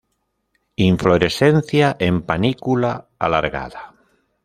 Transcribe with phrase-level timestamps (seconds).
[0.87, 3.93] Inflorescencia en panícula alargada.